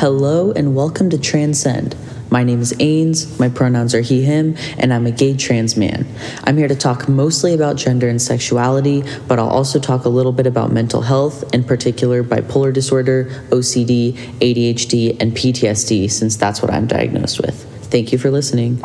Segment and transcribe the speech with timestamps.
[0.00, 1.94] Hello and welcome to Transcend.
[2.30, 6.06] My name is Ains, my pronouns are he, him, and I'm a gay trans man.
[6.44, 10.32] I'm here to talk mostly about gender and sexuality, but I'll also talk a little
[10.32, 16.72] bit about mental health, in particular bipolar disorder, OCD, ADHD, and PTSD, since that's what
[16.72, 17.62] I'm diagnosed with.
[17.90, 18.80] Thank you for listening.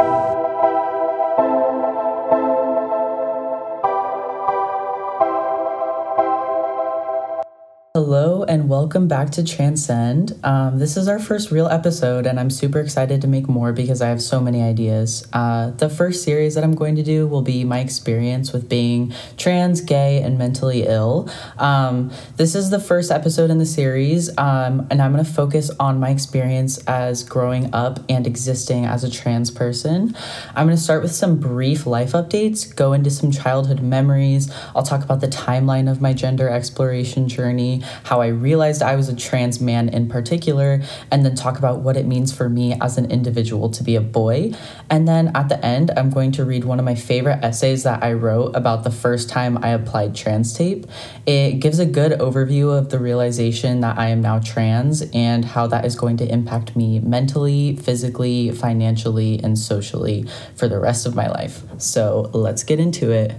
[8.85, 10.39] Welcome back to Transcend.
[10.43, 13.99] Um, this is our first real episode, and I'm super excited to make more because
[13.99, 15.27] I have so many ideas.
[15.33, 19.11] Uh, the first series that I'm going to do will be my experience with being
[19.37, 21.27] trans, gay, and mentally ill.
[21.57, 25.71] Um, this is the first episode in the series, um, and I'm going to focus
[25.79, 30.15] on my experience as growing up and existing as a trans person.
[30.55, 34.53] I'm going to start with some brief life updates, go into some childhood memories.
[34.75, 39.09] I'll talk about the timeline of my gender exploration journey how I realized I was
[39.09, 40.81] a trans man in particular,
[41.11, 44.01] and then talk about what it means for me as an individual to be a
[44.01, 44.53] boy.
[44.89, 48.03] And then at the end, I'm going to read one of my favorite essays that
[48.03, 50.85] I wrote about the first time I applied trans tape.
[51.25, 55.67] It gives a good overview of the realization that I am now trans and how
[55.67, 61.15] that is going to impact me mentally, physically, financially, and socially for the rest of
[61.15, 61.61] my life.
[61.77, 63.35] So let's get into it.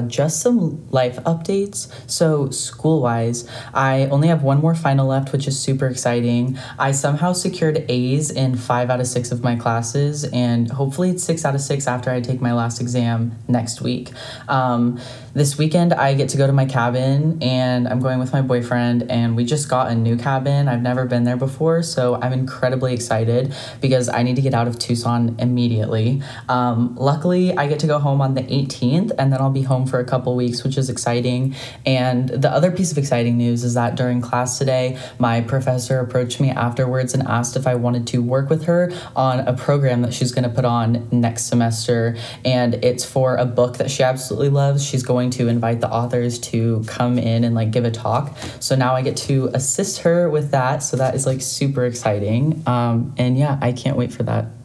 [0.00, 1.92] Just some life updates.
[2.10, 6.58] So, school wise, I only have one more final left, which is super exciting.
[6.78, 11.24] I somehow secured A's in five out of six of my classes, and hopefully it's
[11.24, 14.10] six out of six after I take my last exam next week.
[14.48, 15.00] Um,
[15.34, 19.10] this weekend, I get to go to my cabin, and I'm going with my boyfriend,
[19.10, 20.66] and we just got a new cabin.
[20.66, 24.66] I've never been there before, so I'm incredibly excited because I need to get out
[24.66, 26.22] of Tucson immediately.
[26.48, 29.85] Um, luckily, I get to go home on the 18th, and then I'll be home
[29.86, 31.54] for a couple weeks, which is exciting.
[31.84, 36.40] And the other piece of exciting news is that during class today, my professor approached
[36.40, 40.12] me afterwards and asked if I wanted to work with her on a program that
[40.12, 42.16] she's going to put on next semester.
[42.44, 44.84] And it's for a book that she absolutely loves.
[44.84, 48.36] She's going to invite the authors to come in and like give a talk.
[48.60, 50.82] So now I get to assist her with that.
[50.82, 52.62] So that is like super exciting.
[52.66, 54.55] Um, and yeah, I can't wait for that.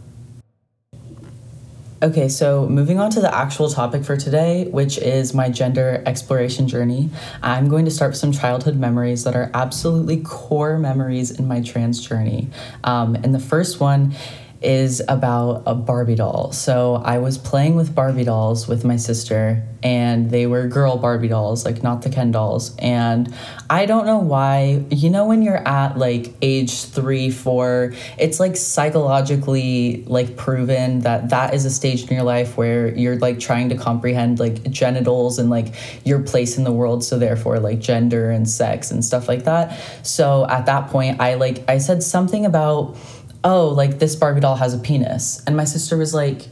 [2.04, 6.68] Okay, so moving on to the actual topic for today, which is my gender exploration
[6.68, 7.12] journey,
[7.44, 11.62] I'm going to start with some childhood memories that are absolutely core memories in my
[11.62, 12.50] trans journey.
[12.84, 14.16] Um, and the first one
[14.62, 16.52] is about a Barbie doll.
[16.52, 21.30] So I was playing with Barbie dolls with my sister, and they were girl Barbie
[21.30, 22.76] dolls, like not the Ken dolls.
[22.78, 23.34] And
[23.70, 28.56] I don't know why, you know, when you're at like age three, four, it's like
[28.56, 33.70] psychologically like proven that that is a stage in your life where you're like trying
[33.70, 35.74] to comprehend like genitals and like
[36.06, 37.04] your place in the world.
[37.04, 39.80] So therefore, like gender and sex and stuff like that.
[40.06, 42.96] So at that point, I like, I said something about,
[43.44, 45.42] oh, like this Barbie doll has a penis.
[45.46, 46.48] And my sister was like,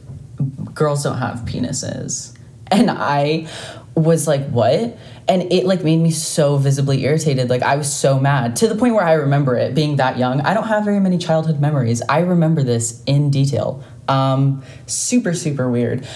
[0.74, 2.36] girls don't have penises.
[2.68, 3.48] And I
[3.94, 4.96] was like, what?
[5.28, 7.50] And it like made me so visibly irritated.
[7.50, 10.40] Like I was so mad to the point where I remember it being that young.
[10.40, 12.02] I don't have very many childhood memories.
[12.08, 13.84] I remember this in detail.
[14.08, 16.06] Um, super, super weird.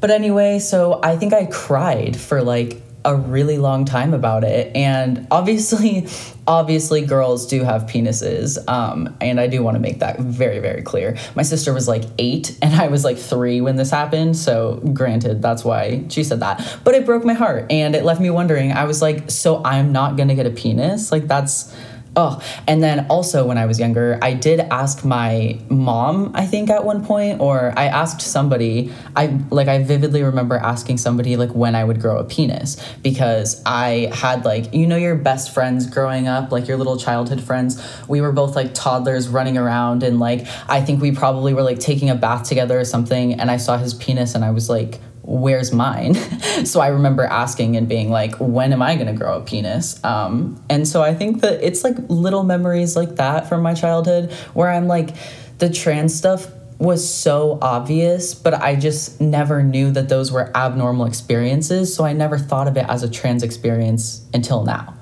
[0.00, 4.74] But anyway, so I think I cried for like a really long time about it.
[4.76, 6.08] And obviously,
[6.46, 8.58] obviously, girls do have penises.
[8.68, 11.16] Um, and I do want to make that very, very clear.
[11.34, 14.36] My sister was like eight, and I was like three when this happened.
[14.36, 16.78] So, granted, that's why she said that.
[16.84, 18.72] But it broke my heart and it left me wondering.
[18.72, 21.12] I was like, so I'm not going to get a penis?
[21.12, 21.74] Like, that's
[22.18, 26.70] Oh, and then also when I was younger, I did ask my mom, I think
[26.70, 31.54] at one point, or I asked somebody, I like I vividly remember asking somebody like
[31.54, 35.86] when I would grow a penis because I had like, you know, your best friends
[35.86, 37.86] growing up, like your little childhood friends.
[38.08, 41.80] We were both like toddlers running around and like I think we probably were like
[41.80, 45.00] taking a bath together or something and I saw his penis and I was like,
[45.26, 46.14] where's mine?
[46.64, 50.02] so I remember asking and being like, when am I going to grow a penis?
[50.04, 54.32] Um, and so I think that it's like little memories like that from my childhood
[54.54, 55.10] where I'm like,
[55.58, 56.46] the trans stuff
[56.78, 61.94] was so obvious, but I just never knew that those were abnormal experiences.
[61.94, 64.95] So I never thought of it as a trans experience until now.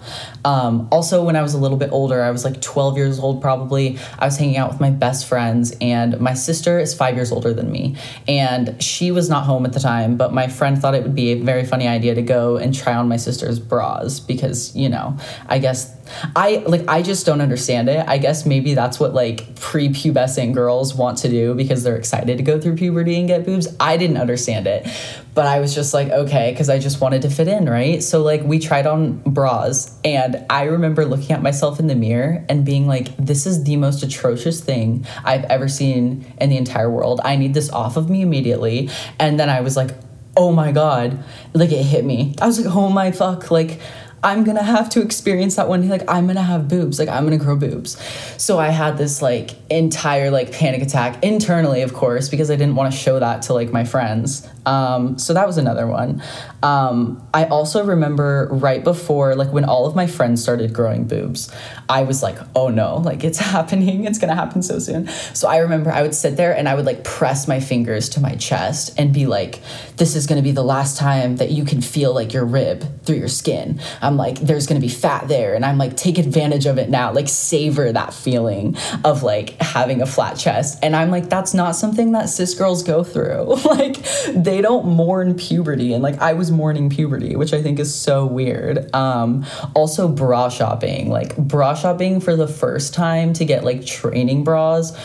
[0.44, 3.40] Um, also, when I was a little bit older, I was like 12 years old
[3.40, 7.32] probably, I was hanging out with my best friends, and my sister is five years
[7.32, 7.96] older than me.
[8.28, 11.32] And she was not home at the time, but my friend thought it would be
[11.32, 15.16] a very funny idea to go and try on my sister's bras because, you know,
[15.46, 15.94] I guess
[16.36, 18.06] I like I just don't understand it.
[18.06, 22.42] I guess maybe that's what like prepubescent girls want to do because they're excited to
[22.42, 23.68] go through puberty and get boobs.
[23.80, 24.86] I didn't understand it.
[25.34, 28.02] But I was just like, okay, because I just wanted to fit in, right?
[28.02, 32.44] So like we tried on bras And I remember looking at myself in the mirror
[32.48, 36.90] and being like, this is the most atrocious thing I've ever seen in the entire
[36.90, 37.20] world.
[37.24, 38.90] I need this off of me immediately.
[39.18, 39.90] And then I was like,
[40.36, 41.22] oh my God.
[41.52, 42.34] Like it hit me.
[42.40, 43.50] I was like, oh my fuck.
[43.50, 43.80] Like,
[44.24, 45.88] I'm gonna have to experience that one day.
[45.88, 46.98] Like, I'm gonna have boobs.
[46.98, 48.00] Like, I'm gonna grow boobs.
[48.42, 52.74] So I had this like entire like panic attack internally, of course, because I didn't
[52.74, 54.48] want to show that to like my friends.
[54.66, 56.22] Um, so that was another one.
[56.62, 61.54] Um, I also remember right before, like when all of my friends started growing boobs,
[61.88, 64.04] I was like, oh no, like it's happening.
[64.04, 65.08] It's gonna happen so soon.
[65.34, 68.20] So I remember I would sit there and I would like press my fingers to
[68.20, 69.60] my chest and be like,
[69.96, 73.16] this is gonna be the last time that you can feel like your rib through
[73.16, 73.80] your skin.
[74.00, 75.54] I'm like, there's gonna be fat there.
[75.54, 77.12] And I'm like, take advantage of it now.
[77.12, 80.78] Like, savor that feeling of like having a flat chest.
[80.82, 83.54] And I'm like, that's not something that cis girls go through.
[83.64, 83.96] like,
[84.28, 87.92] they they don't mourn puberty and like I was mourning puberty, which I think is
[87.92, 88.94] so weird.
[88.94, 94.44] Um, also bra shopping, like bra shopping for the first time to get like training
[94.44, 94.96] bras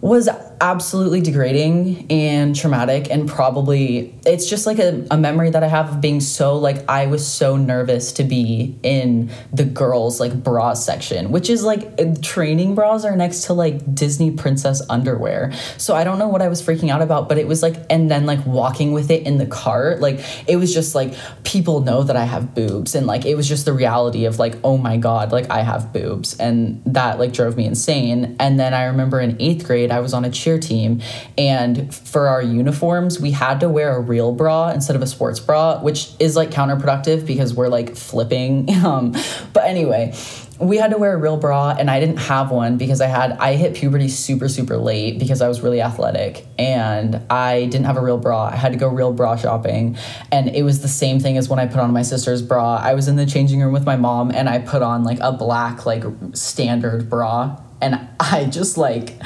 [0.00, 0.28] was
[0.60, 5.94] absolutely degrading and traumatic and probably it's just like a, a memory that i have
[5.94, 10.74] of being so like i was so nervous to be in the girls like bra
[10.74, 15.52] section which is like uh, training bras are next to like disney princess underwear.
[15.78, 18.10] So i don't know what i was freaking out about but it was like and
[18.10, 22.02] then like walking with it in the cart like it was just like people know
[22.02, 24.96] that i have boobs and like it was just the reality of like oh my
[24.96, 26.38] god like i have boobs.
[26.38, 28.36] And that like drove me insane.
[28.38, 31.00] And then i remember in eighth grade i was on a cheer team.
[31.38, 35.40] And for our uniforms, we had to wear a real bra instead of a sports
[35.40, 38.68] bra, which is like counterproductive because we're like flipping.
[38.84, 39.12] Um,
[39.54, 40.12] but anyway,
[40.60, 43.32] we had to wear a real bra and I didn't have one because I had
[43.32, 47.96] I hit puberty super super late because I was really athletic and I didn't have
[47.96, 48.50] a real bra.
[48.52, 49.96] I had to go real bra shopping
[50.30, 52.76] and it was the same thing as when I put on my sister's bra.
[52.76, 55.32] I was in the changing room with my mom and I put on like a
[55.32, 56.04] black like
[56.34, 59.16] standard bra and I just like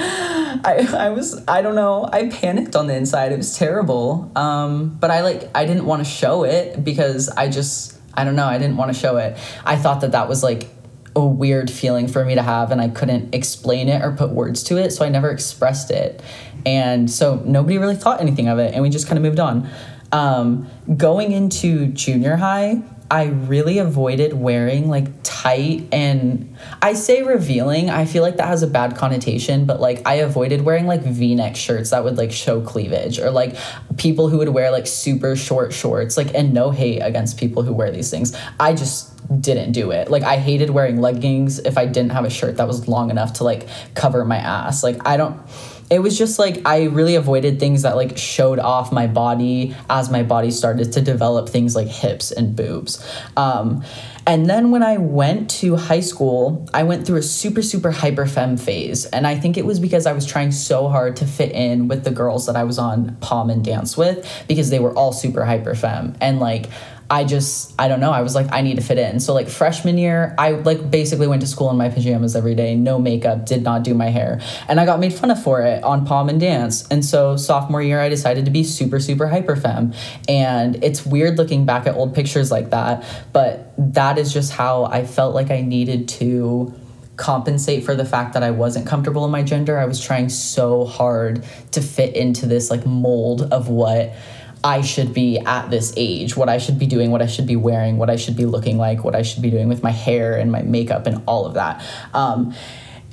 [0.65, 2.09] I, I was I don't know.
[2.11, 3.33] I panicked on the inside.
[3.33, 4.31] It was terrible.
[4.35, 8.37] Um, but I like I didn't want to show it because I just I don't
[8.37, 8.47] know.
[8.47, 9.37] I didn't want to show it.
[9.65, 10.69] I thought that that was like
[11.17, 14.62] a weird feeling for me to have and I couldn't explain it or put words
[14.65, 16.23] to it so I never expressed it.
[16.65, 19.69] And so nobody really thought anything of it and we just kind of moved on.
[20.12, 27.89] Um, going into junior high I really avoided wearing like tight and I say revealing.
[27.89, 31.57] I feel like that has a bad connotation, but like I avoided wearing like V-neck
[31.57, 33.57] shirts that would like show cleavage or like
[33.97, 36.19] people who would wear like super short shorts.
[36.19, 38.37] Like and no hate against people who wear these things.
[38.61, 40.11] I just didn't do it.
[40.11, 43.35] Like I hated wearing leggings if I didn't have a shirt that was long enough
[43.35, 44.83] to like cover my ass.
[44.83, 45.41] Like I don't
[45.90, 50.11] it was just like I really avoided things that like showed off my body as
[50.11, 53.05] my body started to develop things like hips and boobs.
[53.37, 53.82] Um,
[54.26, 58.26] and then when I went to high school, I went through a super, super hyper
[58.26, 59.06] femme phase.
[59.06, 62.05] And I think it was because I was trying so hard to fit in with
[62.05, 65.46] the girls that I was on pom and dance with because they were all super
[65.46, 66.14] hyper femme.
[66.20, 66.67] And like,
[67.11, 68.11] I just I don't know.
[68.11, 69.19] I was like I need to fit in.
[69.21, 72.75] So like freshman year, I like basically went to school in my pajamas every day,
[72.75, 75.83] no makeup, did not do my hair, and I got made fun of for it
[75.83, 76.87] on pom and dance.
[76.88, 79.95] And so sophomore year, I decided to be super super hyper femme,
[80.29, 84.85] and it's weird looking back at old pictures like that, but that is just how
[84.85, 86.75] I felt like I needed to
[87.17, 89.79] compensate for the fact that I wasn't comfortable in my gender.
[89.79, 94.15] I was trying so hard to fit into this like mold of what
[94.62, 97.57] I should be at this age, what I should be doing, what I should be
[97.57, 100.37] wearing, what I should be looking like, what I should be doing with my hair
[100.37, 101.85] and my makeup and all of that.
[102.15, 102.55] Um,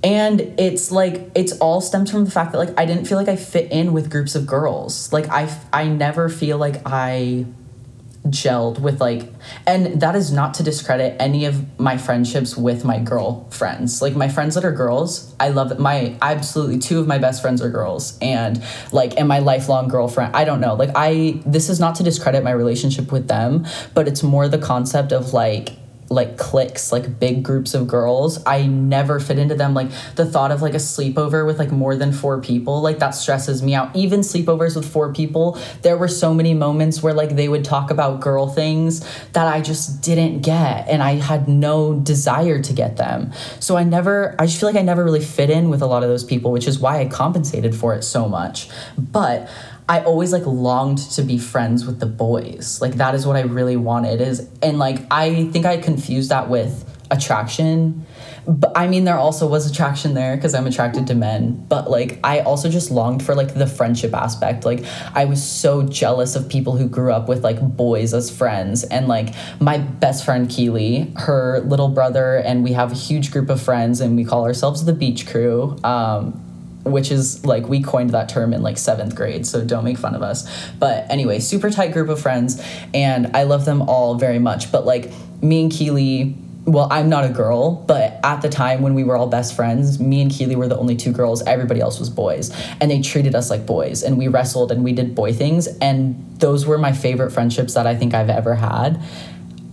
[0.04, 3.28] and it's like it's all stems from the fact that like I didn't feel like
[3.28, 5.12] I fit in with groups of girls.
[5.12, 7.46] Like I I never feel like I
[8.30, 9.24] gelled with like
[9.68, 14.16] and that is not to discredit any of my friendships with my girl friends like
[14.16, 17.70] my friends that are girls i love my absolutely two of my best friends are
[17.70, 20.36] girls and like and my lifelong girlfriend?
[20.36, 20.74] I don't know.
[20.74, 24.58] Like i this is not to discredit my relationship with them but it's more the
[24.58, 25.74] concept of like
[26.10, 28.42] like cliques, like big groups of girls.
[28.46, 29.74] I never fit into them.
[29.74, 33.12] Like the thought of like a sleepover with like more than four people, like that
[33.12, 33.96] stresses me out.
[33.96, 37.90] Even sleepovers with four people, there were so many moments where like they would talk
[37.90, 42.98] about girl things that I just didn't get and I had no desire to get
[42.98, 43.32] them.
[43.60, 46.04] So I never, I just feel like I never really fit in with a lot
[46.04, 48.70] of those people, which is why I compensated for it so much.
[48.98, 49.50] But
[49.88, 52.82] I always like longed to be friends with the boys.
[52.82, 56.50] Like that is what I really wanted is and like I think I confused that
[56.50, 58.06] with attraction
[58.48, 61.66] but I mean, there also was attraction there because I'm attracted to men.
[61.68, 64.66] But like, I also just longed for like the friendship aspect.
[64.66, 68.84] Like, I was so jealous of people who grew up with like boys as friends.
[68.84, 73.50] And like, my best friend Keely, her little brother, and we have a huge group
[73.50, 75.78] of friends, and we call ourselves the Beach Crew.
[75.84, 76.42] Um,
[76.86, 80.16] which is like we coined that term in like seventh grade, so don't make fun
[80.16, 80.48] of us.
[80.80, 82.64] But anyway, super tight group of friends,
[82.94, 84.72] and I love them all very much.
[84.72, 85.12] But like
[85.42, 89.16] me and Keely well, I'm not a girl, but at the time when we were
[89.16, 91.44] all best friends, me and Keely were the only two girls.
[91.44, 92.52] Everybody else was boys.
[92.82, 94.02] And they treated us like boys.
[94.02, 95.68] And we wrestled and we did boy things.
[95.78, 99.00] And those were my favorite friendships that I think I've ever had.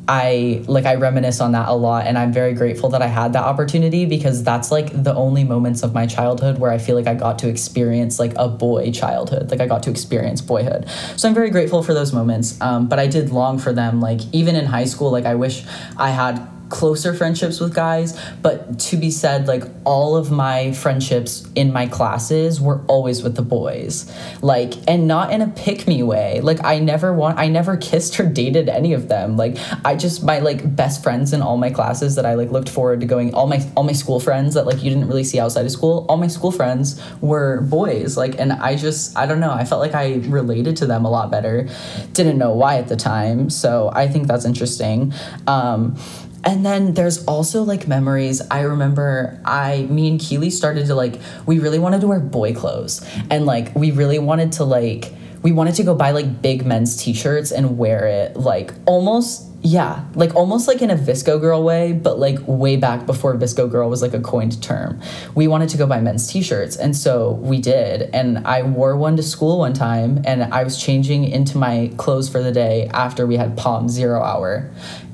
[0.08, 3.34] I like I reminisce on that a lot and I'm very grateful that I had
[3.34, 7.06] that opportunity because that's like the only moments of my childhood where I feel like
[7.06, 10.88] I got to experience like a boy childhood like I got to experience boyhood.
[11.16, 14.20] So I'm very grateful for those moments um, but I did long for them like
[14.32, 15.64] even in high school like I wish
[15.96, 21.46] I had closer friendships with guys but to be said like all of my friendships
[21.54, 24.10] in my classes were always with the boys.
[24.40, 26.40] Like and not in a pick me way.
[26.40, 29.36] Like i never want i never kissed or dated any of them.
[29.36, 32.68] Like i just my like best friends in all my classes that i like looked
[32.68, 35.38] forward to going all my all my school friends that like you didn't really see
[35.38, 38.16] outside of school all my school friends were boys.
[38.16, 39.52] Like and i just i don't know.
[39.52, 41.68] I felt like i related to them a lot better.
[42.12, 43.50] Didn't know why at the time.
[43.50, 45.12] So i think that's interesting.
[45.46, 45.96] Um
[46.44, 48.42] and then there's also like memories.
[48.50, 52.54] I remember I, me and Keely started to like, we really wanted to wear boy
[52.54, 53.06] clothes.
[53.30, 56.96] And like, we really wanted to like, we wanted to go buy like big men's
[56.96, 61.62] t shirts and wear it like almost yeah, like almost like in a VSCO girl
[61.62, 65.00] way, but like way back before VSCO girl was like a coined term.
[65.36, 68.10] We wanted to go buy men's t-shirts, and so we did.
[68.12, 72.28] And I wore one to school one time, and I was changing into my clothes
[72.28, 74.68] for the day after we had Pom Zero Hour,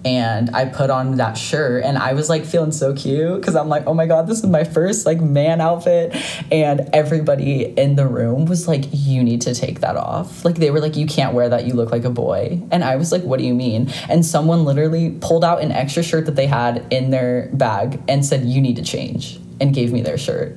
[0.04, 3.68] and I put on that shirt and I was like feeling so cute because I'm
[3.68, 6.14] like, oh my god, this is my first like man outfit.
[6.52, 10.44] And everybody in the room was like, you need to take that off.
[10.44, 12.62] Like they were like, you can't wear that, you look like a boy.
[12.70, 13.90] And I was like, what do you mean?
[14.08, 18.24] And someone literally pulled out an extra shirt that they had in their bag and
[18.24, 20.56] said, you need to change and gave me their shirt.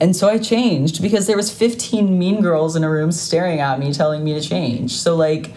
[0.00, 3.78] And so I changed because there was 15 mean girls in a room staring at
[3.78, 4.92] me telling me to change.
[4.92, 5.52] So like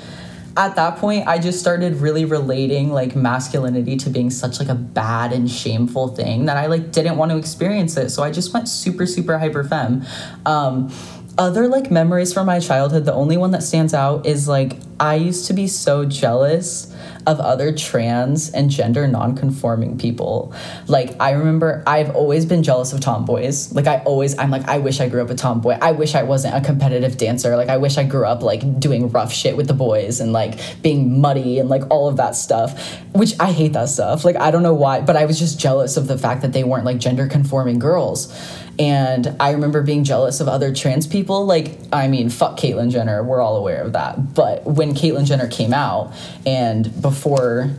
[0.55, 4.75] at that point i just started really relating like masculinity to being such like a
[4.75, 8.10] bad and shameful thing that i like didn't want to experience it.
[8.10, 10.05] So i just went super super hyper femme.
[10.45, 10.91] Um,
[11.38, 15.15] other like memories from my childhood the only one that stands out is like i
[15.15, 16.93] used to be so jealous
[17.25, 20.53] of other trans and gender non-conforming people.
[20.88, 23.74] Like I remember I've always been jealous of tomboys.
[23.74, 25.77] Like I always I'm like I wish I grew up a tomboy.
[25.82, 27.56] I wish I wasn't a competitive dancer.
[27.56, 30.60] Like I wish I grew up like doing rough shit with the boys and like
[30.82, 34.25] being muddy and like all of that stuff, which I hate that stuff.
[34.25, 36.63] Like I don't know why, but I was just jealous of the fact that they
[36.63, 38.34] weren't like gender conforming girls.
[38.80, 41.46] And I remember being jealous of other trans people.
[41.46, 43.24] Like, I mean, fuck Caitlyn Jenner.
[43.24, 44.34] We're all aware of that.
[44.34, 46.13] But when Caitlyn Jenner came out,
[46.46, 47.72] and before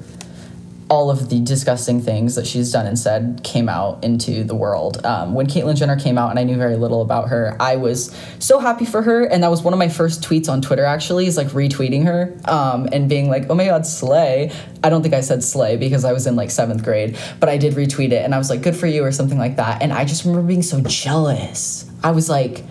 [0.90, 5.04] all of the disgusting things that she's done and said came out into the world.
[5.04, 8.14] Um, when Caitlyn Jenner came out and I knew very little about her, I was
[8.38, 9.24] so happy for her.
[9.24, 12.36] And that was one of my first tweets on Twitter, actually, is like retweeting her
[12.44, 14.52] um, and being like, oh my God, slay.
[14.82, 17.56] I don't think I said slay because I was in like seventh grade, but I
[17.56, 19.82] did retweet it and I was like, good for you or something like that.
[19.82, 21.90] And I just remember being so jealous.
[22.02, 22.62] I was like,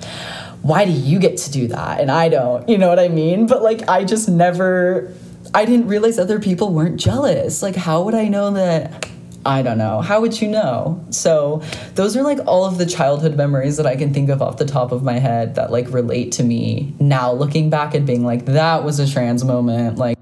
[0.62, 2.70] why do you get to do that and I don't?
[2.70, 3.48] You know what I mean?
[3.48, 5.14] But like, I just never
[5.56, 7.62] I didn't realize other people weren't jealous.
[7.62, 9.08] Like, how would I know that?
[9.46, 10.02] I don't know.
[10.02, 11.06] How would you know?
[11.12, 11.62] So,
[11.96, 14.66] those are like all of the childhood memories that I can think of off the
[14.66, 18.46] top of my head that like relate to me now, looking back and being like,
[18.46, 19.98] that was a trans moment.
[19.98, 20.18] Like,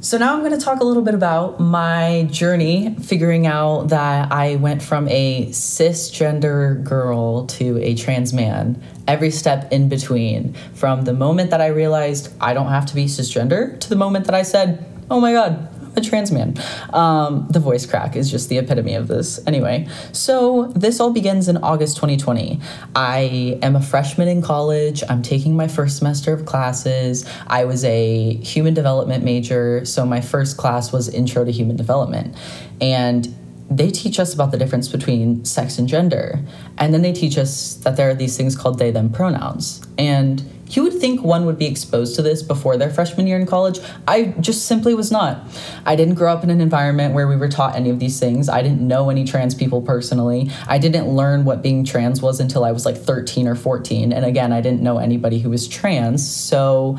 [0.00, 4.30] so now I'm going to talk a little bit about my journey figuring out that
[4.30, 8.82] I went from a cisgender girl to a trans man.
[9.06, 13.06] Every step in between, from the moment that I realized I don't have to be
[13.06, 16.54] cisgender to the moment that I said, "Oh my god, a trans man.
[16.92, 19.40] Um, the voice crack is just the epitome of this.
[19.46, 22.60] Anyway, so this all begins in August 2020.
[22.94, 25.02] I am a freshman in college.
[25.08, 27.24] I'm taking my first semester of classes.
[27.46, 32.34] I was a human development major, so my first class was Intro to Human Development.
[32.80, 33.34] And
[33.70, 36.40] they teach us about the difference between sex and gender.
[36.78, 39.82] And then they teach us that there are these things called they them pronouns.
[39.98, 43.46] And you would think one would be exposed to this before their freshman year in
[43.46, 43.78] college.
[44.08, 45.46] I just simply was not.
[45.84, 48.48] I didn't grow up in an environment where we were taught any of these things.
[48.48, 50.50] I didn't know any trans people personally.
[50.66, 54.12] I didn't learn what being trans was until I was like 13 or 14.
[54.12, 56.26] And again, I didn't know anybody who was trans.
[56.26, 56.98] So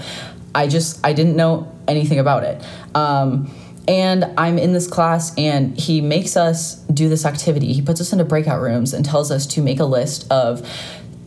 [0.53, 2.63] I just, I didn't know anything about it.
[2.93, 3.51] Um,
[3.87, 7.73] and I'm in this class, and he makes us do this activity.
[7.73, 10.67] He puts us into breakout rooms and tells us to make a list of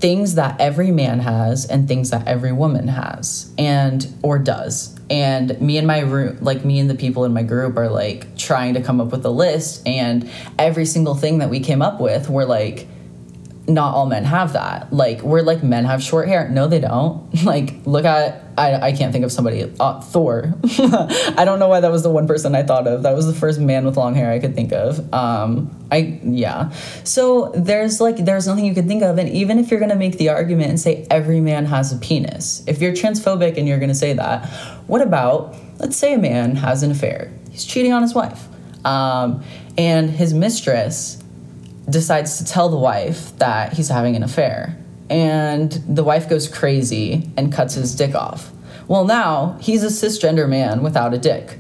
[0.01, 5.61] things that every man has and things that every woman has and or does and
[5.61, 8.75] me and my room like me and the people in my group are like trying
[8.75, 12.29] to come up with a list and every single thing that we came up with
[12.29, 12.87] we're like
[13.69, 14.93] not all men have that.
[14.93, 16.49] Like we're like men have short hair.
[16.49, 17.29] No, they don't.
[17.49, 19.73] Like look at I, I can't think of somebody.
[19.79, 20.53] Uh, Thor.
[20.65, 23.05] I don't know why that was the one person I thought of.
[23.05, 25.15] That was the first man with long hair I could think of.
[25.15, 26.71] Um, I yeah.
[27.05, 30.19] So there's like there's nothing you can think of, and even if you're gonna make
[30.19, 33.95] the argument and say every man has a penis, if you're transphobic and you're gonna
[33.95, 34.47] say that,
[34.89, 37.33] what about let's say a man has an affair.
[37.51, 38.47] He's cheating on his wife,
[38.85, 39.43] um,
[39.79, 41.23] and his mistress
[41.91, 44.77] decides to tell the wife that he's having an affair.
[45.11, 48.51] And the wife goes crazy and cuts his dick off.
[48.89, 51.59] Well, now he's a cisgender man without a dick.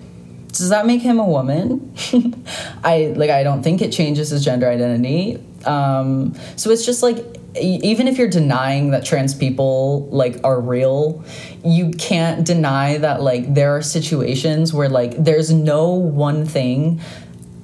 [0.48, 1.94] Does that make him a woman?
[2.84, 5.42] I like I don't think it changes his gender identity.
[5.64, 7.18] Um, so it's just like
[7.60, 11.24] even if you're denying that trans people like are real
[11.64, 17.00] you can't deny that like there are situations where like there's no one thing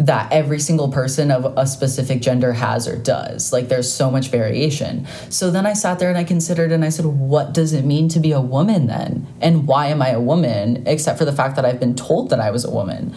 [0.06, 3.52] that every single person of a specific gender has or does.
[3.52, 5.06] Like there's so much variation.
[5.30, 8.08] So then I sat there and I considered and I said, what does it mean
[8.10, 9.26] to be a woman then?
[9.40, 12.40] And why am I a woman except for the fact that I've been told that
[12.40, 13.14] I was a woman?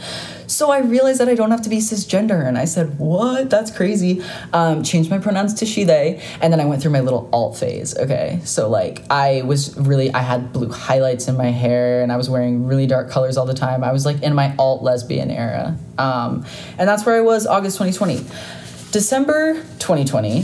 [0.47, 2.47] So I realized that I don't have to be cisgender.
[2.47, 3.49] And I said, What?
[3.49, 4.23] That's crazy.
[4.53, 6.21] Um, changed my pronouns to she, they.
[6.41, 7.97] And then I went through my little alt phase.
[7.97, 8.39] Okay.
[8.43, 12.29] So, like, I was really, I had blue highlights in my hair and I was
[12.29, 13.83] wearing really dark colors all the time.
[13.83, 15.77] I was like in my alt lesbian era.
[15.97, 16.45] Um,
[16.77, 18.25] and that's where I was August 2020.
[18.91, 20.43] December 2020,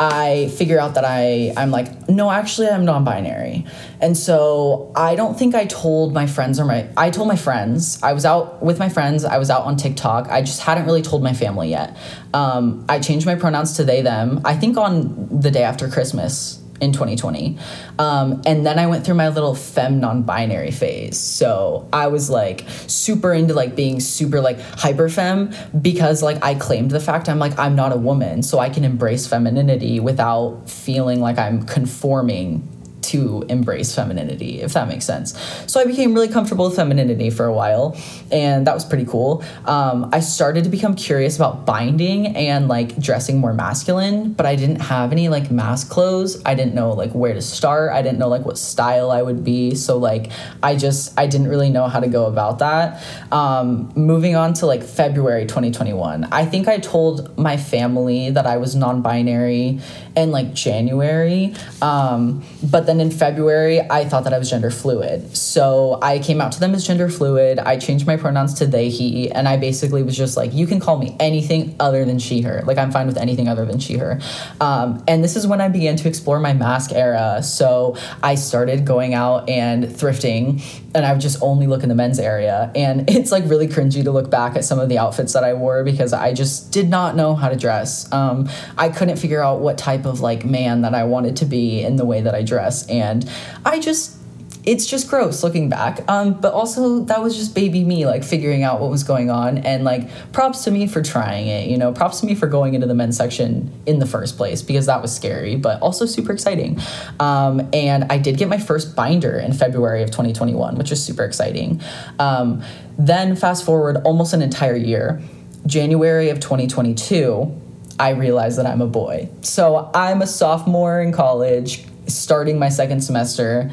[0.00, 3.66] I figure out that I I'm like no actually I'm non-binary.
[4.00, 8.02] And so I don't think I told my friends or my I told my friends.
[8.02, 9.26] I was out with my friends.
[9.26, 10.28] I was out on TikTok.
[10.28, 11.98] I just hadn't really told my family yet.
[12.32, 14.40] Um, I changed my pronouns to they them.
[14.44, 17.58] I think on the day after Christmas in 2020.
[17.98, 21.18] Um, and then I went through my little fem non-binary phase.
[21.18, 26.54] So I was like super into like being super like hyper fem because like I
[26.54, 30.68] claimed the fact I'm like I'm not a woman, so I can embrace femininity without
[30.68, 32.66] feeling like I'm conforming
[33.02, 35.38] to embrace femininity, if that makes sense.
[35.66, 37.96] So I became really comfortable with femininity for a while,
[38.30, 39.44] and that was pretty cool.
[39.64, 44.56] Um, I started to become curious about binding and like dressing more masculine, but I
[44.56, 46.40] didn't have any like masc clothes.
[46.44, 47.92] I didn't know like where to start.
[47.92, 49.74] I didn't know like what style I would be.
[49.74, 50.30] So like
[50.62, 53.02] I just I didn't really know how to go about that.
[53.32, 58.56] Um, moving on to like February 2021, I think I told my family that I
[58.56, 59.80] was non-binary
[60.16, 65.36] in like January, um, but then in February, I thought that I was gender fluid.
[65.36, 67.60] So I came out to them as gender fluid.
[67.60, 70.80] I changed my pronouns to they, he, and I basically was just like, you can
[70.80, 72.62] call me anything other than she, her.
[72.66, 74.20] Like, I'm fine with anything other than she, her.
[74.60, 77.44] Um, and this is when I began to explore my masc era.
[77.44, 80.60] So I started going out and thrifting,
[80.92, 82.72] and I would just only look in the men's area.
[82.74, 85.54] And it's like really cringy to look back at some of the outfits that I
[85.54, 88.12] wore because I just did not know how to dress.
[88.12, 91.82] Um, I couldn't figure out what type of like man that I wanted to be
[91.82, 93.28] in the way that I dress and
[93.64, 94.20] I just
[94.64, 96.00] it's just gross looking back.
[96.08, 99.58] Um, but also that was just baby me like figuring out what was going on
[99.58, 102.74] and like props to me for trying it, you know, props to me for going
[102.74, 106.32] into the men's section in the first place because that was scary, but also super
[106.32, 106.78] exciting.
[107.18, 111.24] Um, and I did get my first binder in February of 2021, which was super
[111.24, 111.80] exciting.
[112.18, 112.62] Um,
[112.98, 115.22] then fast forward almost an entire year,
[115.66, 117.56] January of 2022.
[117.98, 119.28] I realized that I'm a boy.
[119.42, 123.70] So I'm a sophomore in college, starting my second semester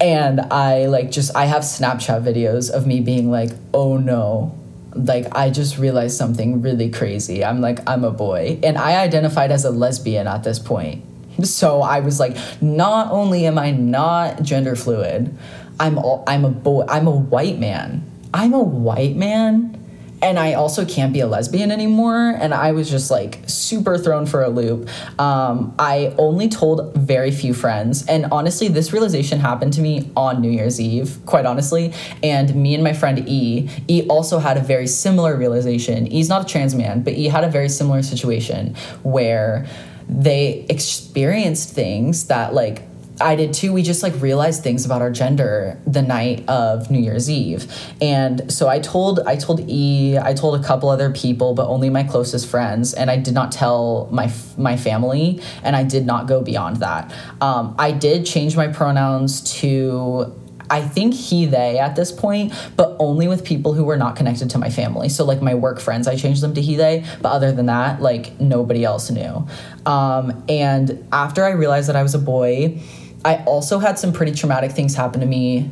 [0.00, 4.58] and I like just I have Snapchat videos of me being like, "Oh no."
[4.94, 7.44] Like I just realized something really crazy.
[7.44, 11.04] I'm like I'm a boy and I identified as a lesbian at this point.
[11.44, 15.34] So I was like, not only am I not gender fluid,
[15.80, 16.84] I'm all, I'm a boy.
[16.88, 18.04] I'm a white man.
[18.34, 19.81] I'm a white man
[20.22, 22.30] and I also can't be a lesbian anymore.
[22.38, 24.88] And I was just like super thrown for a loop.
[25.20, 28.06] Um, I only told very few friends.
[28.06, 31.92] And honestly, this realization happened to me on New Year's Eve, quite honestly.
[32.22, 36.06] And me and my friend E, E also had a very similar realization.
[36.06, 39.66] E's not a trans man, but E had a very similar situation where
[40.08, 42.82] they experienced things that like
[43.22, 43.72] I did too.
[43.72, 47.72] We just like realized things about our gender the night of New Year's Eve.
[48.00, 51.90] And so I told I told E, I told a couple other people, but only
[51.90, 56.26] my closest friends, and I did not tell my my family, and I did not
[56.26, 57.12] go beyond that.
[57.40, 60.34] Um, I did change my pronouns to
[60.72, 64.48] I think he, they at this point, but only with people who were not connected
[64.50, 65.10] to my family.
[65.10, 68.00] So, like my work friends, I changed them to he, they, but other than that,
[68.00, 69.46] like nobody else knew.
[69.84, 72.80] Um, and after I realized that I was a boy,
[73.24, 75.70] I also had some pretty traumatic things happen to me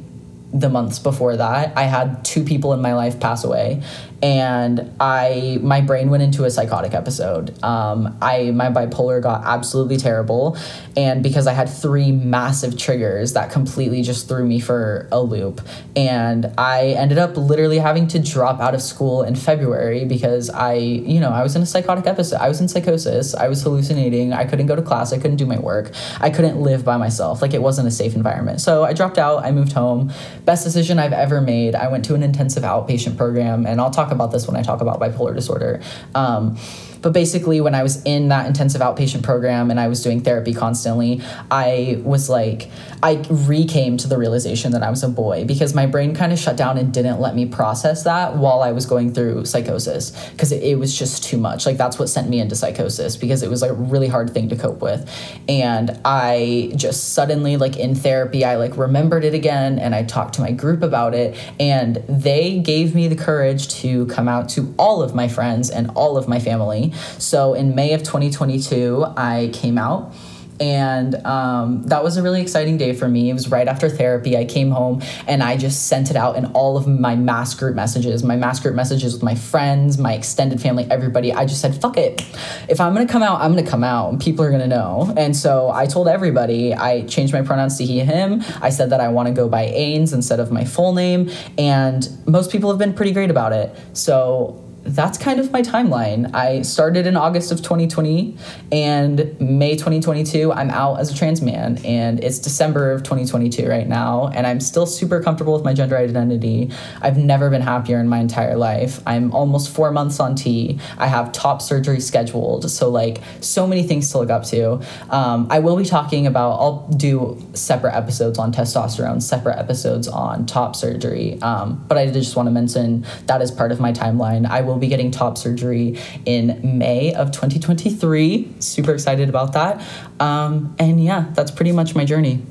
[0.53, 1.77] the months before that.
[1.77, 3.83] I had two people in my life pass away,
[4.23, 7.63] and I my brain went into a psychotic episode.
[7.63, 10.57] Um, I my bipolar got absolutely terrible,
[10.97, 15.61] and because I had three massive triggers that completely just threw me for a loop,
[15.95, 20.75] and I ended up literally having to drop out of school in February because I
[20.75, 22.41] you know I was in a psychotic episode.
[22.41, 23.35] I was in psychosis.
[23.35, 24.33] I was hallucinating.
[24.33, 25.13] I couldn't go to class.
[25.13, 25.93] I couldn't do my work.
[26.21, 27.41] I couldn't live by myself.
[27.41, 28.61] Like it wasn't a safe environment.
[28.61, 29.45] So I dropped out.
[29.45, 30.13] I moved home.
[30.45, 31.75] Best decision I've ever made.
[31.75, 34.81] I went to an intensive outpatient program, and I'll talk about this when I talk
[34.81, 35.81] about bipolar disorder.
[36.15, 36.57] Um,
[37.03, 40.53] but basically, when I was in that intensive outpatient program and I was doing therapy
[40.53, 42.69] constantly, I was like,
[43.03, 46.39] I recame to the realization that I was a boy because my brain kind of
[46.39, 50.53] shut down and didn't let me process that while I was going through psychosis because
[50.53, 51.67] it, it, was just too much.
[51.67, 54.49] Like, that's what sent me into psychosis because it was like a really hard thing
[54.51, 55.11] to cope with.
[55.49, 60.35] And I just suddenly, like, in therapy, I like remembered it again and I talked
[60.35, 61.37] to my group about it.
[61.59, 65.91] And they gave me the courage to come out to all of my friends and
[65.95, 70.15] all of my family so in May of 2022, I came out
[70.61, 73.31] and um, that was a really exciting day for me.
[73.31, 74.37] It was right after therapy.
[74.37, 77.75] I came home and I just sent it out in all of my mass group
[77.75, 81.33] messages, my mass group messages with my friends, my extended family, everybody.
[81.33, 82.21] I just said, fuck it.
[82.69, 85.13] If I'm gonna come out, I'm gonna come out people are gonna know.
[85.17, 88.43] And so I told everybody, I changed my pronouns to he, him.
[88.61, 91.31] I said that I wanna go by Ains instead of my full name.
[91.57, 93.75] And most people have been pretty great about it.
[93.95, 96.35] So that's kind of my timeline.
[96.35, 98.37] I started in August of 2020
[98.73, 101.79] and May 2022, I'm out as a trans man.
[101.85, 104.29] And it's December of 2022 right now.
[104.29, 106.71] And I'm still super comfortable with my gender identity.
[107.01, 109.01] I've never been happier in my entire life.
[109.07, 110.81] I'm almost four months on T.
[110.99, 112.71] I have top surgery scheduled.
[112.71, 114.81] So, like, so many things to look up to.
[115.11, 120.47] Um, I will be talking about, I'll do separate episodes on testosterone, separate episodes on
[120.47, 121.41] top surgery.
[121.43, 124.49] Um, but I just want to mention that is part of my timeline.
[124.49, 128.57] I will be getting top surgery in May of 2023.
[128.61, 129.83] Super excited about that.
[130.19, 132.43] Um, and yeah, that's pretty much my journey.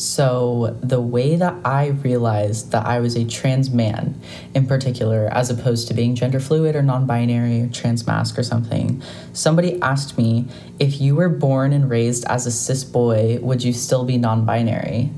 [0.00, 4.18] So, the way that I realized that I was a trans man
[4.54, 8.42] in particular, as opposed to being gender fluid or non binary or trans masc or
[8.42, 9.02] something,
[9.34, 10.46] somebody asked me
[10.78, 14.46] if you were born and raised as a cis boy, would you still be non
[14.46, 15.10] binary?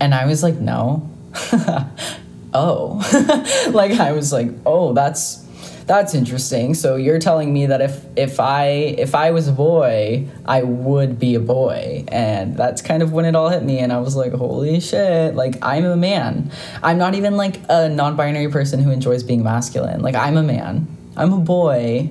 [0.00, 1.10] And I was like, no.
[2.56, 3.70] oh.
[3.72, 5.44] Like i was like oh that's
[5.86, 6.74] that's interesting.
[6.74, 11.18] So you're telling me that if if i if i was a boy i would
[11.18, 12.04] be a boy.
[12.08, 13.78] And that's kind of when it all hit me.
[13.78, 15.34] And i was like holy shit.
[15.36, 16.50] Like i'm a man.
[16.82, 20.00] I'm not even like a non-binary person who enjoys being masculine.
[20.02, 20.88] Like i'm a man.
[21.16, 22.10] I'm a boy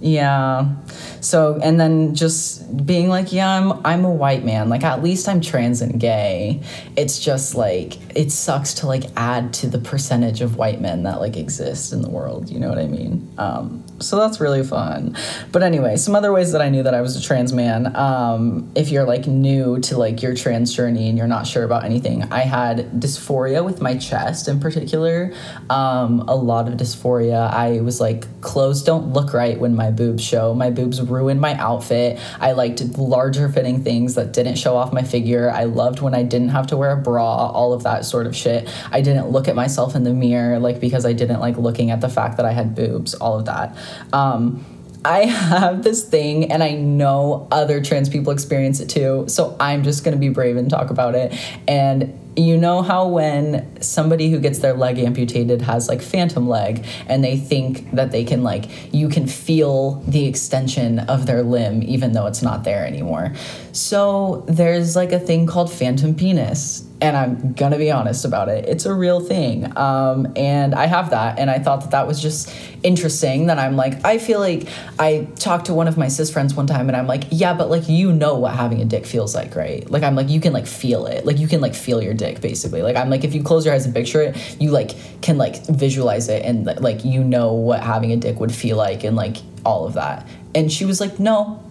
[0.00, 0.74] yeah.
[1.20, 4.68] So and then just being like, yeah, I'm I'm a white man.
[4.68, 6.62] Like at least I'm trans and gay.
[6.96, 11.20] It's just like it sucks to like add to the percentage of white men that
[11.20, 12.50] like exist in the world.
[12.50, 13.32] You know what I mean?
[13.38, 15.16] Um, so that's really fun.
[15.52, 17.94] But anyway, some other ways that I knew that I was a trans man.
[17.96, 21.84] Um, if you're like new to like your trans journey and you're not sure about
[21.84, 25.32] anything, I had dysphoria with my chest in particular.
[25.70, 27.50] Um, a lot of dysphoria.
[27.50, 30.54] I was like, clothes don't look right when my boobs show.
[30.54, 32.18] My boobs ruined my outfit.
[32.40, 35.50] I liked larger fitting things that didn't show off my figure.
[35.50, 38.36] I loved when I didn't have to wear a bra, all of that sort of
[38.36, 38.68] shit.
[38.92, 42.00] I didn't look at myself in the mirror, like because I didn't like looking at
[42.00, 43.76] the fact that I had boobs, all of that.
[44.12, 44.64] Um,
[45.04, 49.24] I have this thing, and I know other trans people experience it too.
[49.28, 51.32] So I'm just gonna be brave and talk about it.
[51.68, 56.84] And you know how when somebody who gets their leg amputated has like phantom leg
[57.06, 61.82] and they think that they can like you can feel the extension of their limb
[61.82, 63.32] even though it's not there anymore
[63.72, 68.66] so there's like a thing called phantom penis and I'm gonna be honest about it.
[68.66, 72.20] It's a real thing, um, and I have that, and I thought that that was
[72.20, 73.46] just interesting.
[73.46, 74.66] That I'm like, I feel like
[74.98, 77.68] I talked to one of my cis friends one time, and I'm like, yeah, but
[77.68, 79.88] like you know what having a dick feels like, right?
[79.90, 82.40] Like I'm like, you can like feel it, like you can like feel your dick,
[82.40, 82.82] basically.
[82.82, 85.66] Like I'm like, if you close your eyes and picture it, you like can like
[85.66, 89.36] visualize it, and like you know what having a dick would feel like, and like
[89.66, 90.26] all of that.
[90.54, 91.62] And she was like, no,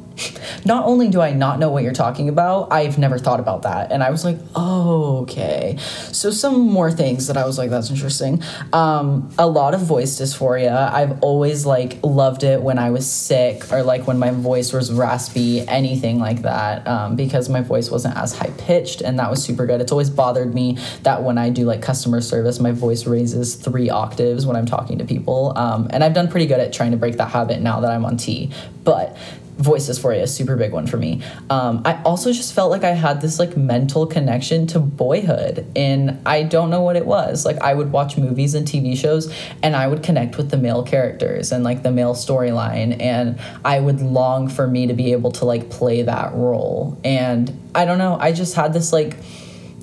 [0.65, 3.91] not only do I not know what you're talking about, I've never thought about that.
[3.91, 5.78] And I was like, oh, okay.
[6.12, 8.41] So, some more things that I was like, that's interesting.
[8.73, 10.91] Um, a lot of voice dysphoria.
[10.91, 14.91] I've always like loved it when I was sick or like when my voice was
[14.91, 19.43] raspy, anything like that, um, because my voice wasn't as high pitched and that was
[19.43, 19.82] super good.
[19.82, 23.89] It's always bothered me that when I do like customer service, my voice raises three
[23.89, 25.58] octaves when I'm talking to people.
[25.58, 28.06] Um, and I've done pretty good at trying to break that habit now that I'm
[28.06, 28.51] on T.
[28.84, 29.17] But
[29.58, 31.22] voice dysphoria a super big one for me.
[31.50, 36.20] Um, i also just felt like i had this like mental connection to boyhood and
[36.26, 37.46] i don't know what it was.
[37.46, 40.84] Like i would watch movies and tv shows and i would connect with the male
[40.84, 45.32] characters and like the male storyline and i would long for me to be able
[45.34, 47.00] to like play that role.
[47.04, 49.18] And i don't know i just had this like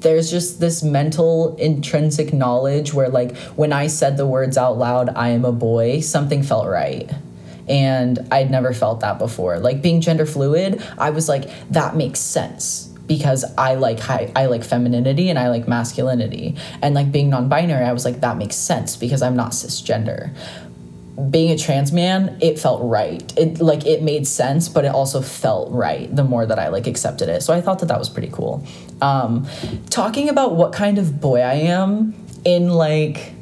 [0.03, 5.09] there's just this mental intrinsic knowledge where like when i said the words out loud
[5.11, 7.11] i am a boy something felt right
[7.69, 9.59] and I'd never felt that before.
[9.59, 14.47] Like being gender fluid, I was like, that makes sense because I like high, I
[14.47, 16.57] like femininity and I like masculinity.
[16.81, 20.35] And like being non-binary, I was like, that makes sense because I'm not cisgender.
[21.31, 23.23] Being a trans man, it felt right.
[23.37, 26.87] It like it made sense, but it also felt right the more that I like
[26.87, 27.43] accepted it.
[27.43, 28.67] So I thought that that was pretty cool.
[29.03, 29.47] Um,
[29.91, 32.15] talking about what kind of boy I am
[32.47, 33.35] in like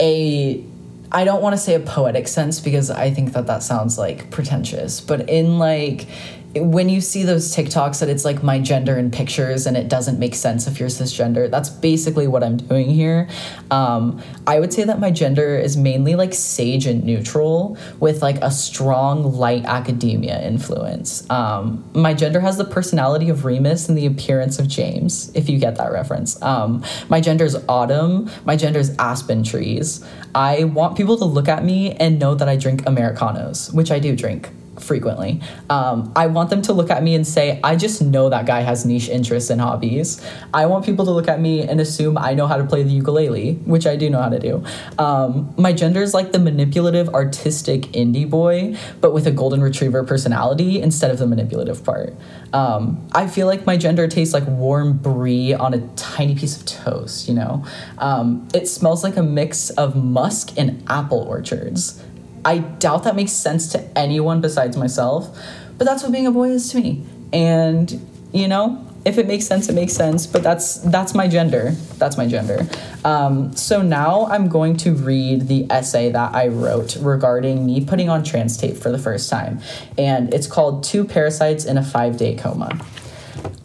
[0.00, 0.64] a
[1.12, 4.30] I don't want to say a poetic sense because I think that that sounds like
[4.30, 6.06] pretentious, but in like
[6.60, 10.18] when you see those TikToks that it's like my gender in pictures and it doesn't
[10.18, 13.28] make sense if you're cisgender, that's basically what I'm doing here.
[13.70, 18.36] Um, I would say that my gender is mainly like sage and neutral with like
[18.42, 21.28] a strong light academia influence.
[21.30, 25.58] Um, my gender has the personality of Remus and the appearance of James, if you
[25.58, 26.40] get that reference.
[26.42, 28.30] Um, my gender is autumn.
[28.44, 30.04] My gender is aspen trees.
[30.34, 33.98] I want people to look at me and know that I drink Americanos, which I
[33.98, 35.40] do drink frequently.
[35.70, 38.60] Um, I want them to look at me and say, I just know that guy
[38.60, 40.24] has niche interests and hobbies.
[40.52, 42.90] I want people to look at me and assume I know how to play the
[42.90, 44.64] ukulele, which I do know how to do.
[44.98, 50.04] Um, my gender is like the manipulative, artistic indie boy, but with a golden retriever
[50.04, 52.14] personality instead of the manipulative part.
[52.52, 56.64] Um, I feel like my gender tastes like warm brie on a tiny piece of
[56.64, 57.64] toast, you know?
[57.98, 62.02] Um, it smells like a mix of musk and apple orchards.
[62.46, 65.36] I doubt that makes sense to anyone besides myself,
[65.78, 67.04] but that's what being a boy is to me.
[67.32, 70.28] And, you know, if it makes sense, it makes sense.
[70.28, 71.72] But that's that's my gender.
[71.98, 72.68] That's my gender.
[73.04, 78.08] Um, so now I'm going to read the essay that I wrote regarding me putting
[78.08, 79.60] on trans tape for the first time,
[79.98, 82.78] and it's called Two Parasites in a Five Day Coma."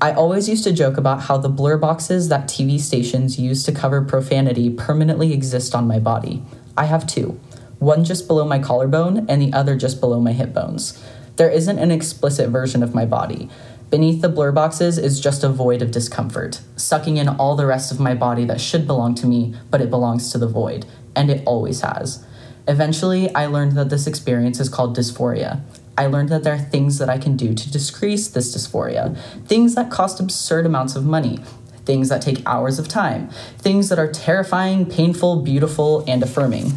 [0.02, 3.72] I always used to joke about how the blur boxes that TV stations use to
[3.72, 6.42] cover profanity permanently exist on my body.
[6.76, 7.40] I have two
[7.82, 11.04] one just below my collarbone and the other just below my hip bones.
[11.38, 13.50] There isn't an explicit version of my body.
[13.90, 17.92] Beneath the blur boxes is just a void of discomfort, sucking in all the rest
[17.92, 21.32] of my body that should belong to me, but it belongs to the void, and
[21.32, 22.24] it always has.
[22.68, 25.62] Eventually, I learned that this experience is called dysphoria.
[25.98, 29.18] I learned that there are things that I can do to decrease this dysphoria,
[29.48, 31.40] things that cost absurd amounts of money,
[31.86, 36.74] things that take hours of time, things that are terrifying, painful, beautiful, and affirming.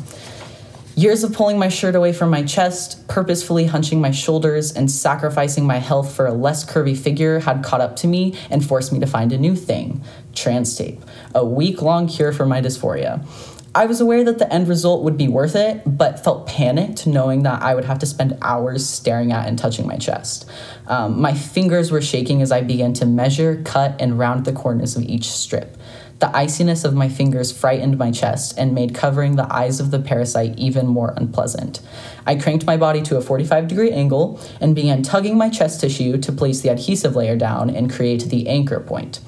[0.96, 5.66] Years of pulling my shirt away from my chest, purposefully hunching my shoulders, and sacrificing
[5.66, 9.00] my health for a less curvy figure had caught up to me and forced me
[9.00, 10.00] to find a new thing
[10.36, 11.02] trans tape,
[11.34, 13.26] a week long cure for my dysphoria.
[13.74, 17.42] I was aware that the end result would be worth it, but felt panicked knowing
[17.42, 20.48] that I would have to spend hours staring at and touching my chest.
[20.86, 24.94] Um, my fingers were shaking as I began to measure, cut, and round the corners
[24.94, 25.76] of each strip.
[26.20, 29.98] The iciness of my fingers frightened my chest and made covering the eyes of the
[29.98, 31.80] parasite even more unpleasant.
[32.26, 36.16] I cranked my body to a 45 degree angle and began tugging my chest tissue
[36.18, 39.20] to place the adhesive layer down and create the anchor point.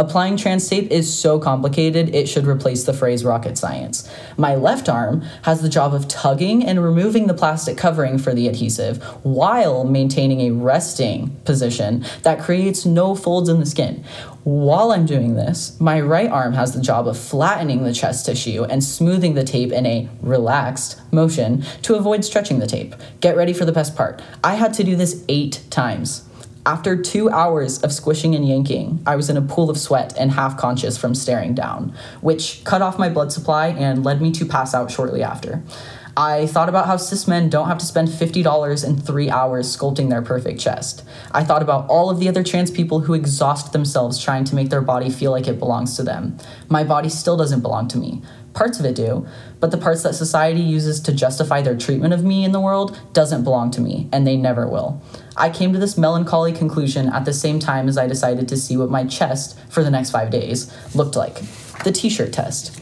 [0.00, 4.10] Applying trans tape is so complicated, it should replace the phrase rocket science.
[4.38, 8.48] My left arm has the job of tugging and removing the plastic covering for the
[8.48, 14.02] adhesive while maintaining a resting position that creates no folds in the skin.
[14.44, 18.64] While I'm doing this, my right arm has the job of flattening the chest tissue
[18.64, 22.94] and smoothing the tape in a relaxed motion to avoid stretching the tape.
[23.20, 24.22] Get ready for the best part.
[24.42, 26.26] I had to do this eight times.
[26.66, 30.32] After two hours of squishing and yanking, I was in a pool of sweat and
[30.32, 34.44] half conscious from staring down, which cut off my blood supply and led me to
[34.44, 35.62] pass out shortly after.
[36.18, 40.10] I thought about how cis men don't have to spend $50 in three hours sculpting
[40.10, 41.02] their perfect chest.
[41.32, 44.68] I thought about all of the other trans people who exhaust themselves trying to make
[44.68, 46.36] their body feel like it belongs to them.
[46.68, 48.20] My body still doesn't belong to me,
[48.52, 49.26] Parts of it do,
[49.60, 52.98] but the parts that society uses to justify their treatment of me in the world
[53.12, 55.00] doesn't belong to me, and they never will.
[55.36, 58.76] I came to this melancholy conclusion at the same time as I decided to see
[58.76, 61.40] what my chest, for the next five days, looked like
[61.84, 62.79] the t shirt test.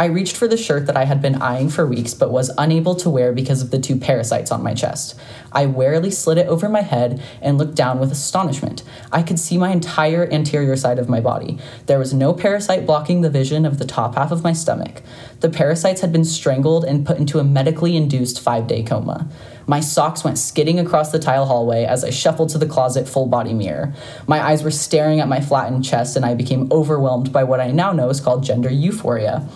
[0.00, 2.94] I reached for the shirt that I had been eyeing for weeks but was unable
[2.94, 5.14] to wear because of the two parasites on my chest.
[5.52, 8.82] I warily slid it over my head and looked down with astonishment.
[9.12, 11.58] I could see my entire anterior side of my body.
[11.84, 15.02] There was no parasite blocking the vision of the top half of my stomach.
[15.40, 19.28] The parasites had been strangled and put into a medically induced five day coma.
[19.66, 23.26] My socks went skidding across the tile hallway as I shuffled to the closet full
[23.26, 23.94] body mirror.
[24.26, 27.70] My eyes were staring at my flattened chest, and I became overwhelmed by what I
[27.70, 29.48] now know is called gender euphoria.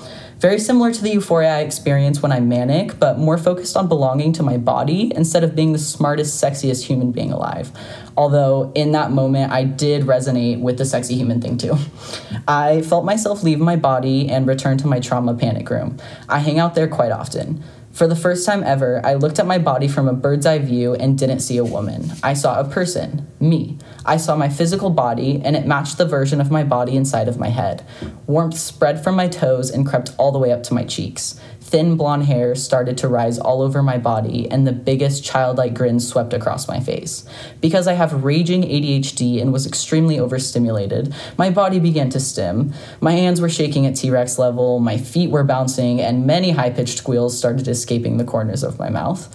[0.45, 4.33] Very similar to the euphoria I experience when I'm manic, but more focused on belonging
[4.35, 7.71] to my body instead of being the smartest, sexiest human being alive.
[8.17, 11.77] Although in that moment, I did resonate with the sexy human thing too.
[12.47, 15.97] I felt myself leave my body and return to my trauma panic room.
[16.29, 17.63] I hang out there quite often.
[17.95, 20.95] For the first time ever, I looked at my body from a bird's eye view
[20.95, 22.11] and didn't see a woman.
[22.25, 23.79] I saw a person, me.
[24.05, 27.39] I saw my physical body, and it matched the version of my body inside of
[27.39, 27.87] my head.
[28.27, 31.41] Warmth spread from my toes and crept all the way up to my cheeks.
[31.65, 35.99] Thin blonde hair started to rise all over my body, and the biggest childlike grin
[35.99, 37.25] swept across my face.
[37.63, 42.75] Because I have raging ADHD and was extremely overstimulated, my body began to stim.
[43.01, 46.71] My hands were shaking at T Rex level, my feet were bouncing, and many high
[46.71, 49.35] pitched squeals started escaping the corners of my mouth.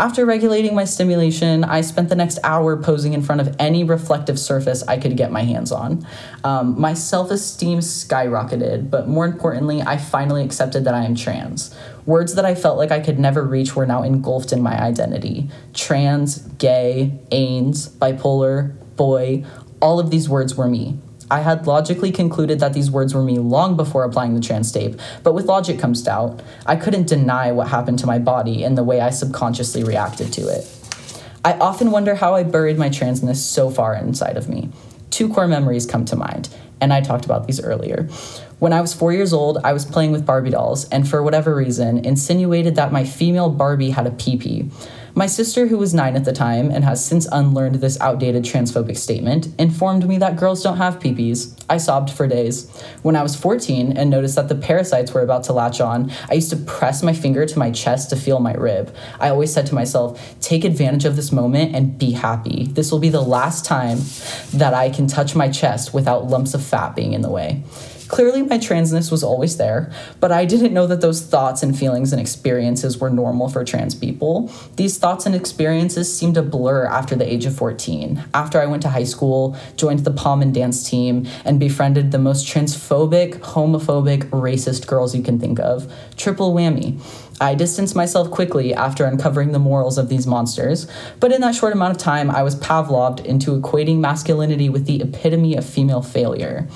[0.00, 4.38] After regulating my stimulation, I spent the next hour posing in front of any reflective
[4.38, 6.06] surface I could get my hands on.
[6.42, 11.76] Um, my self esteem skyrocketed, but more importantly, I finally accepted that I am trans.
[12.06, 15.50] Words that I felt like I could never reach were now engulfed in my identity
[15.74, 19.44] trans, gay, AINS, bipolar, boy,
[19.82, 20.96] all of these words were me.
[21.30, 24.98] I had logically concluded that these words were me long before applying the trans tape,
[25.22, 26.42] but with logic comes doubt.
[26.66, 30.48] I couldn't deny what happened to my body and the way I subconsciously reacted to
[30.48, 30.68] it.
[31.44, 34.70] I often wonder how I buried my transness so far inside of me.
[35.10, 36.48] Two core memories come to mind,
[36.80, 38.08] and I talked about these earlier.
[38.58, 41.54] When I was four years old, I was playing with Barbie dolls, and for whatever
[41.54, 44.70] reason, insinuated that my female Barbie had a pee pee.
[45.14, 48.96] My sister, who was nine at the time and has since unlearned this outdated transphobic
[48.96, 51.60] statement, informed me that girls don't have peepees.
[51.68, 52.70] I sobbed for days.
[53.02, 56.34] When I was 14 and noticed that the parasites were about to latch on, I
[56.34, 58.94] used to press my finger to my chest to feel my rib.
[59.18, 62.68] I always said to myself, take advantage of this moment and be happy.
[62.70, 63.98] This will be the last time
[64.54, 67.64] that I can touch my chest without lumps of fat being in the way.
[68.10, 72.12] Clearly, my transness was always there, but I didn't know that those thoughts and feelings
[72.12, 74.50] and experiences were normal for trans people.
[74.74, 78.24] These thoughts and experiences seemed to blur after the age of 14.
[78.34, 82.18] After I went to high school, joined the pom and dance team, and befriended the
[82.18, 85.92] most transphobic, homophobic, racist girls you can think of.
[86.16, 87.00] Triple whammy.
[87.42, 90.86] I distanced myself quickly after uncovering the morals of these monsters,
[91.20, 95.00] but in that short amount of time, I was Pavloved into equating masculinity with the
[95.00, 96.68] epitome of female failure.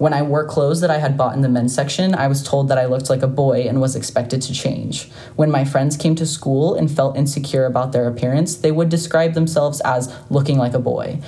[0.00, 2.68] When I wore clothes that I had bought in the men's section, I was told
[2.68, 5.10] that I looked like a boy and was expected to change.
[5.36, 9.34] When my friends came to school and felt insecure about their appearance, they would describe
[9.34, 11.18] themselves as looking like a boy.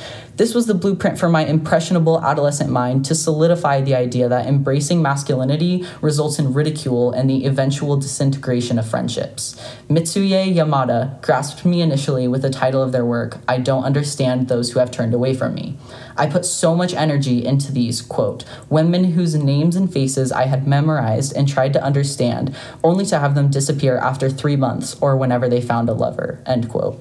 [0.43, 5.01] This was the blueprint for my impressionable adolescent mind to solidify the idea that embracing
[5.01, 9.55] masculinity results in ridicule and the eventual disintegration of friendships.
[9.89, 14.73] Mitsuye Yamada grasped me initially with the title of their work, I Don't Understand Those
[14.73, 15.79] Who Have Turned Away From Me.
[16.17, 20.67] I put so much energy into these, quote, women whose names and faces I had
[20.67, 22.53] memorized and tried to understand,
[22.83, 26.69] only to have them disappear after three months or whenever they found a lover, end
[26.69, 27.01] quote.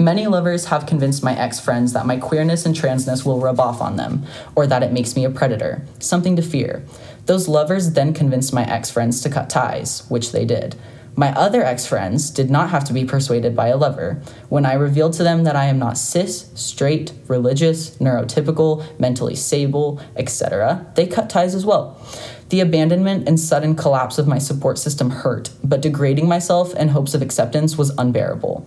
[0.00, 3.80] Many lovers have convinced my ex friends that my queerness and transness will rub off
[3.80, 6.84] on them, or that it makes me a predator, something to fear.
[7.26, 10.76] Those lovers then convinced my ex friends to cut ties, which they did.
[11.16, 14.22] My other ex friends did not have to be persuaded by a lover.
[14.48, 20.00] When I revealed to them that I am not cis, straight, religious, neurotypical, mentally stable,
[20.14, 22.00] etc., they cut ties as well.
[22.50, 27.14] The abandonment and sudden collapse of my support system hurt, but degrading myself in hopes
[27.14, 28.64] of acceptance was unbearable.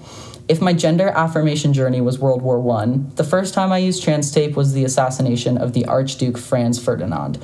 [0.48, 4.32] If my gender affirmation journey was World War I, the first time I used trans
[4.32, 7.40] tape was the assassination of the Archduke Franz Ferdinand.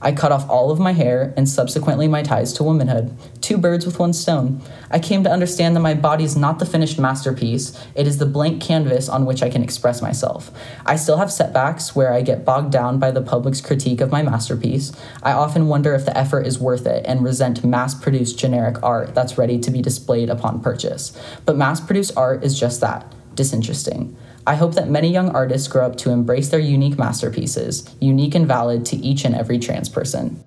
[0.00, 3.16] I cut off all of my hair and subsequently my ties to womanhood.
[3.40, 4.60] Two birds with one stone.
[4.90, 8.26] I came to understand that my body is not the finished masterpiece, it is the
[8.26, 10.50] blank canvas on which I can express myself.
[10.86, 14.22] I still have setbacks where I get bogged down by the public's critique of my
[14.22, 14.92] masterpiece.
[15.22, 19.14] I often wonder if the effort is worth it and resent mass produced generic art
[19.14, 21.18] that's ready to be displayed upon purchase.
[21.44, 24.16] But mass produced art is just that disinteresting.
[24.48, 28.48] I hope that many young artists grow up to embrace their unique masterpieces, unique and
[28.48, 30.42] valid to each and every trans person.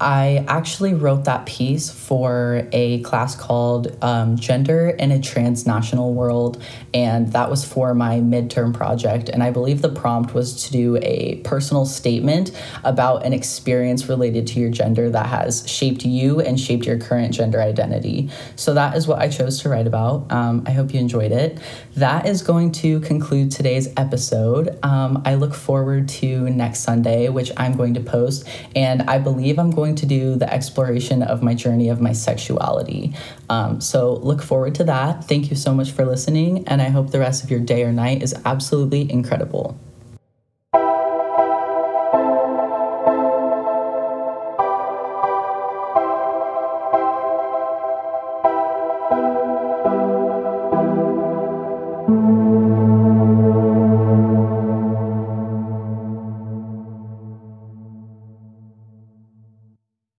[0.00, 6.62] I actually wrote that piece for a class called um, Gender in a Transnational World,
[6.92, 9.28] and that was for my midterm project.
[9.28, 12.50] And I believe the prompt was to do a personal statement
[12.82, 17.32] about an experience related to your gender that has shaped you and shaped your current
[17.32, 18.30] gender identity.
[18.56, 20.30] So that is what I chose to write about.
[20.32, 21.58] Um, I hope you enjoyed it.
[21.96, 24.76] That is going to conclude today's episode.
[24.82, 29.58] Um, I look forward to next Sunday, which I'm going to post, and I believe
[29.58, 33.12] I'm going to do the exploration of my journey of my sexuality.
[33.50, 35.24] Um, so look forward to that.
[35.24, 37.92] Thank you so much for listening, and I hope the rest of your day or
[37.92, 39.78] night is absolutely incredible.